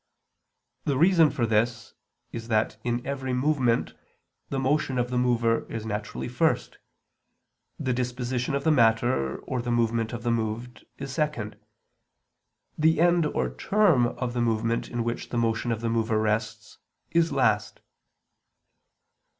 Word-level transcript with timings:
The 0.85 0.97
reason 0.97 1.29
for 1.29 1.45
this 1.45 1.93
is 2.31 2.47
that 2.47 2.77
in 2.83 3.05
every 3.05 3.33
movement 3.33 3.93
the 4.49 4.57
motion 4.57 4.97
of 4.97 5.11
the 5.11 5.17
mover 5.19 5.71
is 5.71 5.85
naturally 5.85 6.27
first; 6.27 6.79
the 7.77 7.93
disposition 7.93 8.55
of 8.55 8.63
the 8.63 8.71
matter, 8.71 9.37
or 9.41 9.61
the 9.61 9.69
movement 9.69 10.11
of 10.11 10.23
the 10.23 10.31
moved, 10.31 10.87
is 10.97 11.13
second; 11.13 11.55
the 12.75 12.99
end 12.99 13.27
or 13.27 13.53
term 13.53 14.07
of 14.07 14.33
the 14.33 14.41
movement 14.41 14.89
in 14.89 15.03
which 15.03 15.29
the 15.29 15.37
motion 15.37 15.71
of 15.71 15.81
the 15.81 15.89
mover 15.91 16.19
rests, 16.19 16.79
is 17.11 17.31
last. 17.31 17.79